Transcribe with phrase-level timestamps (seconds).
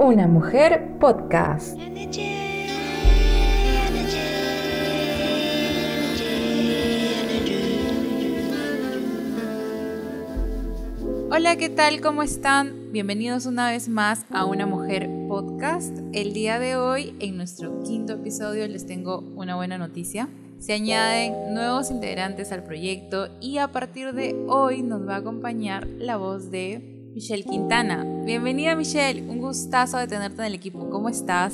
[0.00, 1.76] Una Mujer Podcast.
[11.32, 12.00] Hola, ¿qué tal?
[12.00, 12.92] ¿Cómo están?
[12.92, 15.98] Bienvenidos una vez más a Una Mujer Podcast.
[16.12, 20.28] El día de hoy, en nuestro quinto episodio, les tengo una buena noticia.
[20.60, 25.88] Se añaden nuevos integrantes al proyecto y a partir de hoy nos va a acompañar
[25.88, 28.04] la voz de Michelle Quintana.
[28.24, 30.88] Bienvenida Michelle, un gustazo de tenerte en el equipo.
[30.88, 31.52] ¿Cómo estás?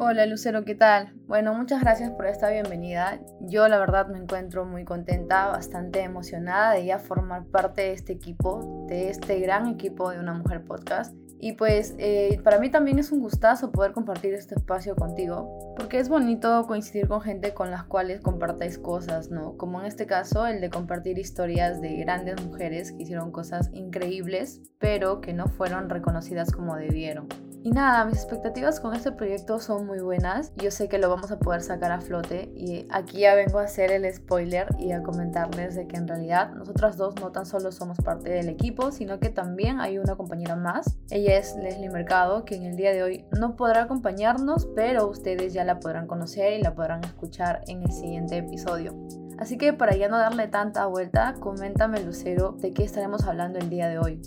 [0.00, 1.12] Hola Lucero, ¿qué tal?
[1.28, 3.20] Bueno, muchas gracias por esta bienvenida.
[3.42, 8.12] Yo la verdad me encuentro muy contenta, bastante emocionada de ya formar parte de este
[8.12, 11.14] equipo, de este gran equipo de Una Mujer Podcast.
[11.40, 16.00] Y pues eh, para mí también es un gustazo poder compartir este espacio contigo, porque
[16.00, 19.56] es bonito coincidir con gente con las cuales compartáis cosas, ¿no?
[19.56, 24.60] Como en este caso el de compartir historias de grandes mujeres que hicieron cosas increíbles,
[24.78, 27.28] pero que no fueron reconocidas como debieron.
[27.64, 30.52] Y nada, mis expectativas con este proyecto son muy buenas.
[30.56, 33.64] Yo sé que lo vamos a poder sacar a flote y aquí ya vengo a
[33.64, 37.72] hacer el spoiler y a comentarles de que en realidad nosotras dos no tan solo
[37.72, 40.96] somos parte del equipo, sino que también hay una compañera más.
[41.10, 45.52] Ella es Leslie Mercado, que en el día de hoy no podrá acompañarnos, pero ustedes
[45.52, 48.94] ya la podrán conocer y la podrán escuchar en el siguiente episodio.
[49.36, 53.68] Así que para ya no darle tanta vuelta, coméntame Lucero de qué estaremos hablando el
[53.68, 54.20] día de hoy.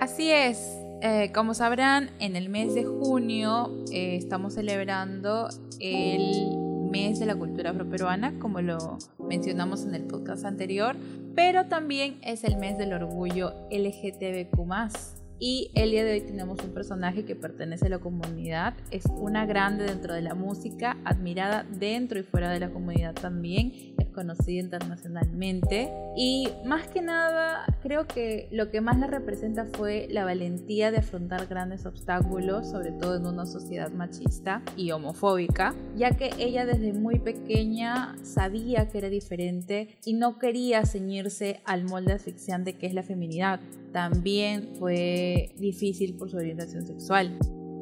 [0.00, 5.48] Así es, eh, como sabrán, en el mes de junio eh, estamos celebrando
[5.80, 6.56] el
[6.90, 10.96] mes de la cultura afroperuana, como lo mencionamos en el podcast anterior,
[11.34, 15.17] pero también es el mes del orgullo LGTBQ.
[15.40, 19.46] Y el día de hoy tenemos un personaje que pertenece a la comunidad, es una
[19.46, 23.72] grande dentro de la música, admirada dentro y fuera de la comunidad también,
[24.18, 30.24] conocida internacionalmente y más que nada creo que lo que más la representa fue la
[30.24, 36.30] valentía de afrontar grandes obstáculos, sobre todo en una sociedad machista y homofóbica, ya que
[36.38, 42.72] ella desde muy pequeña sabía que era diferente y no quería ceñirse al molde asfixiante
[42.72, 43.60] que es la feminidad.
[43.92, 47.38] También fue difícil por su orientación sexual.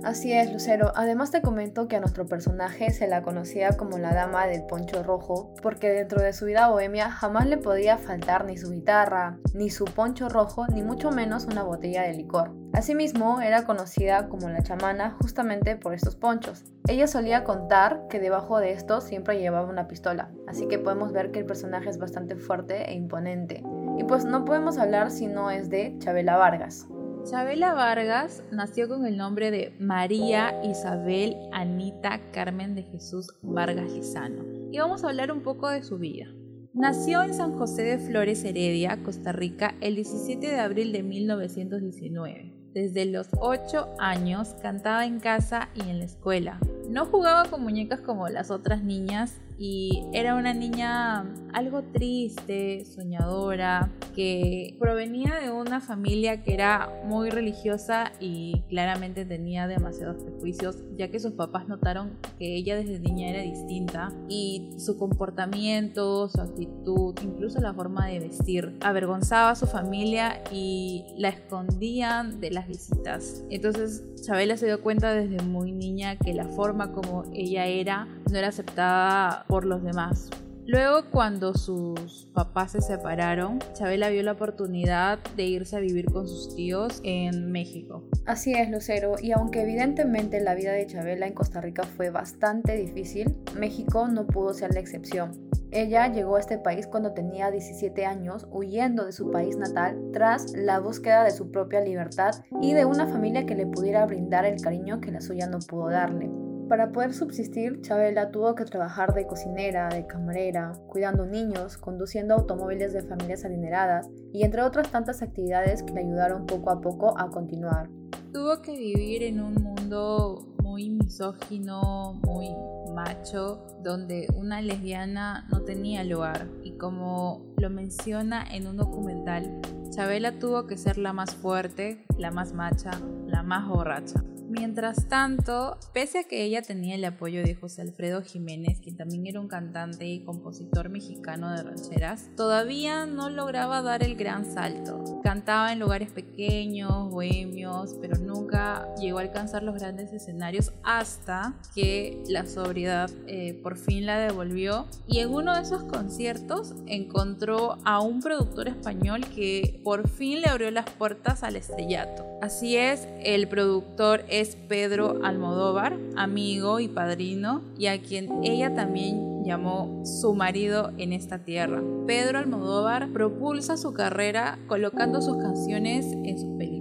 [0.06, 0.92] Así es, Lucero.
[0.94, 5.02] Además te comento que a nuestro personaje se la conocía como la dama del poncho
[5.02, 9.68] rojo, porque dentro de su vida bohemia jamás le podía faltar ni su guitarra, ni
[9.68, 12.52] su poncho rojo, ni mucho menos una botella de licor.
[12.72, 16.64] Asimismo, era conocida como la chamana justamente por estos ponchos.
[16.86, 21.32] Ella solía contar que debajo de estos siempre llevaba una pistola, así que podemos ver
[21.32, 23.64] que el personaje es bastante fuerte e imponente.
[23.98, 26.86] Y pues no podemos hablar si no es de Chabela Vargas.
[27.28, 34.44] Chabela Vargas nació con el nombre de María Isabel Anita Carmen de Jesús Vargas Lizano
[34.70, 36.26] y vamos a hablar un poco de su vida.
[36.72, 42.54] Nació en San José de Flores, Heredia, Costa Rica, el 17 de abril de 1919.
[42.72, 46.60] Desde los 8 años cantaba en casa y en la escuela.
[46.88, 53.90] No jugaba con muñecas como las otras niñas y era una niña algo triste, soñadora,
[54.14, 61.08] que provenía de una familia que era muy religiosa y claramente tenía demasiados prejuicios, ya
[61.08, 67.14] que sus papás notaron que ella desde niña era distinta y su comportamiento, su actitud,
[67.22, 73.44] incluso la forma de vestir, avergonzaba a su familia y la escondían de las visitas.
[73.50, 78.38] Entonces Chabela se dio cuenta desde muy niña que la forma como ella era no
[78.38, 80.30] era aceptada por los demás.
[80.68, 86.26] Luego, cuando sus papás se separaron, Chabela vio la oportunidad de irse a vivir con
[86.26, 88.02] sus tíos en México.
[88.26, 92.76] Así es, Lucero, y aunque evidentemente la vida de Chabela en Costa Rica fue bastante
[92.76, 95.30] difícil, México no pudo ser la excepción.
[95.70, 100.52] Ella llegó a este país cuando tenía 17 años, huyendo de su país natal tras
[100.52, 104.60] la búsqueda de su propia libertad y de una familia que le pudiera brindar el
[104.60, 106.45] cariño que la suya no pudo darle.
[106.68, 112.92] Para poder subsistir, Chabela tuvo que trabajar de cocinera, de camarera, cuidando niños, conduciendo automóviles
[112.92, 117.30] de familias adineradas y entre otras tantas actividades que le ayudaron poco a poco a
[117.30, 117.88] continuar.
[118.32, 122.48] Tuvo que vivir en un mundo muy misógino, muy
[122.92, 126.48] macho, donde una lesbiana no tenía lugar.
[126.64, 129.60] Y como lo menciona en un documental,
[129.90, 132.90] Chabela tuvo que ser la más fuerte, la más macha,
[133.28, 134.20] la más borracha.
[134.48, 139.26] Mientras tanto, pese a que ella tenía el apoyo de José Alfredo Jiménez, quien también
[139.26, 145.15] era un cantante y compositor mexicano de rancheras, todavía no lograba dar el gran salto.
[145.26, 152.22] Cantaba en lugares pequeños, bohemios, pero nunca llegó a alcanzar los grandes escenarios hasta que
[152.28, 154.86] la sobriedad eh, por fin la devolvió.
[155.08, 160.46] Y en uno de esos conciertos encontró a un productor español que por fin le
[160.46, 162.24] abrió las puertas al estrellato.
[162.40, 169.35] Así es, el productor es Pedro Almodóvar, amigo y padrino, y a quien ella también
[169.46, 171.80] llamó su marido en esta tierra.
[172.06, 176.75] Pedro Almodóvar propulsa su carrera colocando sus canciones en sus películas.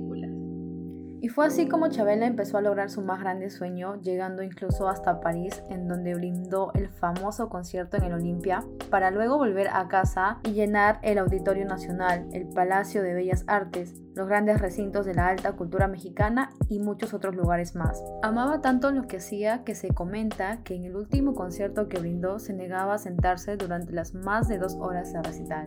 [1.35, 5.61] Fue así como Chabela empezó a lograr su más grande sueño, llegando incluso hasta París,
[5.69, 10.53] en donde brindó el famoso concierto en el Olimpia, para luego volver a casa y
[10.53, 15.51] llenar el Auditorio Nacional, el Palacio de Bellas Artes, los grandes recintos de la alta
[15.57, 18.01] cultura mexicana y muchos otros lugares más.
[18.23, 22.39] Amaba tanto lo que hacía que se comenta que en el último concierto que brindó
[22.39, 25.65] se negaba a sentarse durante las más de dos horas de recital.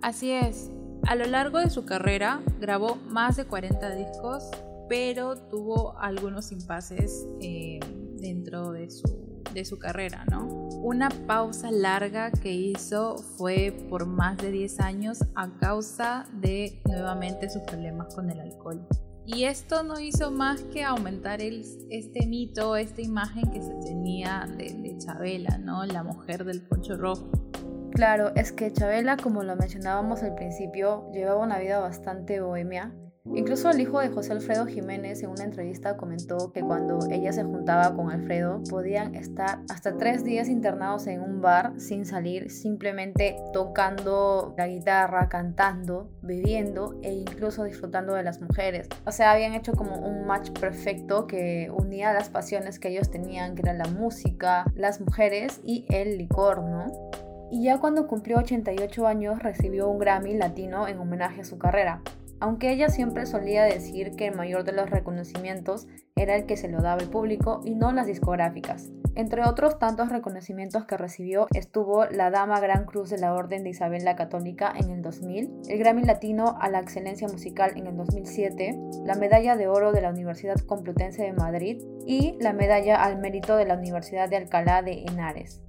[0.00, 0.70] Así es,
[1.06, 4.50] a lo largo de su carrera grabó más de 40 discos,
[4.88, 7.78] pero tuvo algunos impases eh,
[8.16, 10.46] dentro de su, de su carrera, ¿no?
[10.82, 17.50] Una pausa larga que hizo fue por más de 10 años a causa de nuevamente
[17.50, 18.86] sus problemas con el alcohol.
[19.24, 24.72] Y esto no hizo más que aumentar este mito, esta imagen que se tenía de,
[24.72, 25.84] de Chabela, ¿no?
[25.84, 27.28] La mujer del poncho rojo.
[27.96, 32.92] Claro, es que Chabela, como lo mencionábamos al principio, llevaba una vida bastante bohemia.
[33.34, 37.42] Incluso el hijo de José Alfredo Jiménez en una entrevista comentó que cuando ella se
[37.42, 43.36] juntaba con Alfredo podían estar hasta tres días internados en un bar sin salir, simplemente
[43.54, 48.90] tocando la guitarra, cantando, bebiendo e incluso disfrutando de las mujeres.
[49.06, 53.54] O sea, habían hecho como un match perfecto que unía las pasiones que ellos tenían,
[53.54, 56.92] que era la música, las mujeres y el licor, ¿no?
[57.50, 62.02] Y ya cuando cumplió 88 años recibió un Grammy latino en homenaje a su carrera,
[62.40, 66.68] aunque ella siempre solía decir que el mayor de los reconocimientos era el que se
[66.68, 68.90] lo daba el público y no las discográficas.
[69.14, 73.70] Entre otros tantos reconocimientos que recibió estuvo la Dama Gran Cruz de la Orden de
[73.70, 77.96] Isabel la Católica en el 2000, el Grammy Latino a la Excelencia Musical en el
[77.96, 83.18] 2007, la Medalla de Oro de la Universidad Complutense de Madrid y la Medalla al
[83.18, 85.62] Mérito de la Universidad de Alcalá de Henares.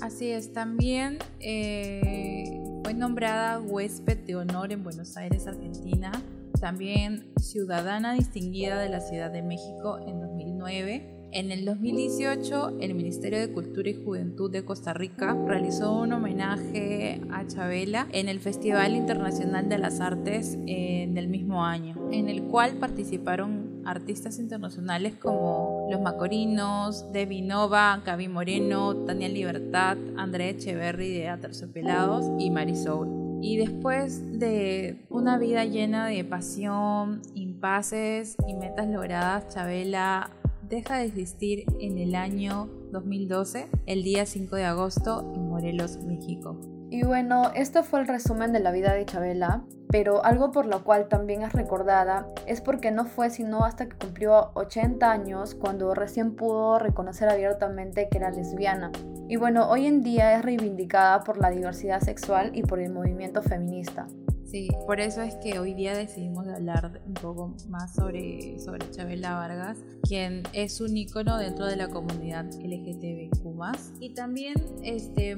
[0.00, 6.10] Así es, también eh, fue nombrada huésped de honor en Buenos Aires, Argentina,
[6.58, 11.28] también ciudadana distinguida de la Ciudad de México en 2009.
[11.32, 17.20] En el 2018, el Ministerio de Cultura y Juventud de Costa Rica realizó un homenaje
[17.30, 22.44] a Chabela en el Festival Internacional de las Artes eh, del mismo año, en el
[22.44, 31.12] cual participaron artistas internacionales como Los Macorinos, Debbie Nova, Gaby Moreno, Tania Libertad, Andrea Echeverry
[31.12, 33.40] de Aterciopelados y Marisol.
[33.42, 40.30] Y después de una vida llena de pasión, impases y metas logradas, Chabela
[40.68, 46.79] deja de existir en el año 2012, el día 5 de agosto, en Morelos, México.
[46.92, 50.82] Y bueno, este fue el resumen de la vida de Chabela, pero algo por lo
[50.82, 55.94] cual también es recordada es porque no fue sino hasta que cumplió 80 años cuando
[55.94, 58.90] recién pudo reconocer abiertamente que era lesbiana.
[59.28, 63.40] Y bueno, hoy en día es reivindicada por la diversidad sexual y por el movimiento
[63.40, 64.08] feminista.
[64.50, 69.34] Sí, por eso es que hoy día decidimos hablar un poco más sobre, sobre Chabela
[69.34, 74.00] Vargas, quien es un ícono dentro de la comunidad LGTBQ+.
[74.00, 75.36] Y también este,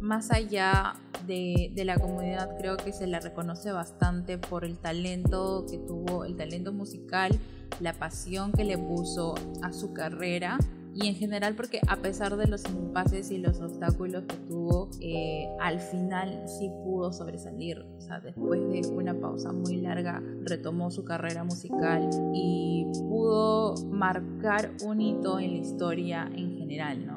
[0.00, 0.94] más allá
[1.26, 6.36] de, la comunidad, creo que se la reconoce bastante por el talento que tuvo, el
[6.36, 7.38] talento musical,
[7.80, 10.58] la pasión que le puso a su carrera
[10.94, 15.48] y en general porque a pesar de los impases y los obstáculos que tuvo, eh,
[15.60, 17.84] al final sí pudo sobresalir.
[17.96, 24.70] O sea, después de una pausa muy larga, retomó su carrera musical y pudo marcar
[24.84, 27.11] un hito en la historia en general, ¿no?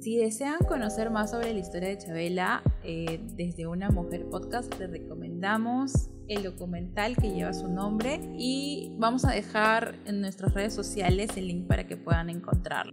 [0.00, 4.90] Si desean conocer más sobre la historia de Chabela, eh, desde Una Mujer Podcast les
[4.90, 11.30] recomendamos el documental que lleva su nombre y vamos a dejar en nuestras redes sociales
[11.36, 12.92] el link para que puedan encontrarlo.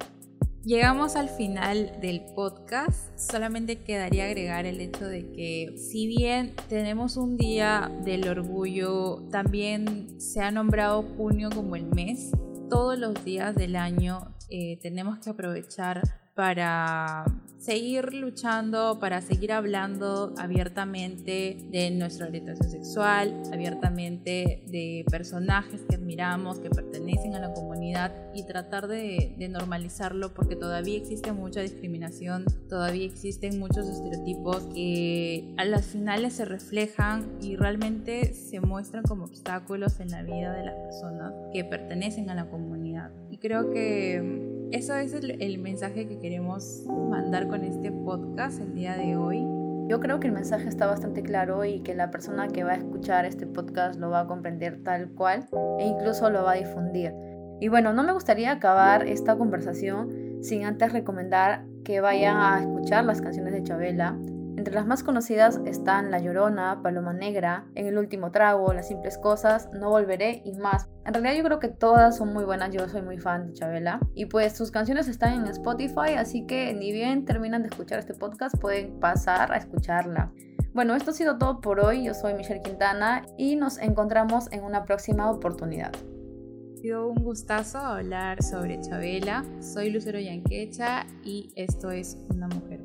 [0.63, 7.17] Llegamos al final del podcast, solamente quedaría agregar el hecho de que si bien tenemos
[7.17, 12.31] un día del orgullo, también se ha nombrado junio como el mes,
[12.69, 17.25] todos los días del año eh, tenemos que aprovechar para
[17.63, 26.59] seguir luchando, para seguir hablando abiertamente de nuestra orientación sexual, abiertamente de personajes que admiramos,
[26.59, 33.05] que pertenecen a la comunidad y tratar de, normalizarlo porque todavía existe mucha discriminación, todavía
[33.05, 39.99] existen muchos estereotipos que a las finales se reflejan y realmente se muestran como obstáculos
[39.99, 43.11] en la vida de las personas que pertenecen a la comunidad.
[43.29, 44.42] Y creo que
[44.73, 49.45] eso es el, mensaje que queremos mandar con este podcast el día de hoy.
[49.87, 52.77] Yo creo que el mensaje está bastante claro y que la persona que va a
[52.77, 57.13] escuchar este podcast lo va a comprender tal cual e incluso lo va a difundir.
[57.61, 60.09] Y bueno, no me gustaría acabar esta conversación
[60.41, 64.17] sin antes recomendar que vayan a escuchar las canciones de Chabela,
[64.63, 69.17] entre las más conocidas están La Llorona, Paloma Negra, En el último trago, Las simples
[69.17, 70.87] cosas, No volveré y más.
[71.05, 73.99] En realidad yo creo que todas son muy buenas, yo soy muy fan de Chabela.
[74.15, 78.13] Y pues sus canciones están en Spotify, así que ni bien terminan de escuchar este
[78.13, 80.31] podcast, pueden pasar a escucharla.
[80.73, 82.05] Bueno, esto ha sido todo por hoy.
[82.05, 85.91] Yo soy Michelle Quintana y nos encontramos en una próxima oportunidad.
[85.93, 89.43] Ha sido un gustazo hablar sobre Chabela.
[89.59, 92.82] Soy Lucero Yanquecha y esto es Una Mujer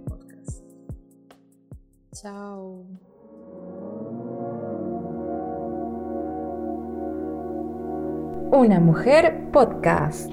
[2.21, 2.85] Chao.
[8.51, 10.29] Una mujer podcast.